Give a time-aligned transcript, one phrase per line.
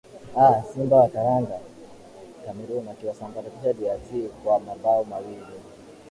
[0.37, 1.59] aa simba wa taranga
[2.45, 5.55] cameroon wakiwasambaratisha drc congo kwa mabao mawili